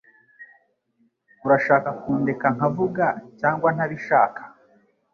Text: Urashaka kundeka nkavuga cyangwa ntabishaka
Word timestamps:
Urashaka 1.45 1.89
kundeka 2.01 2.45
nkavuga 2.55 3.05
cyangwa 3.39 3.69
ntabishaka 3.75 4.41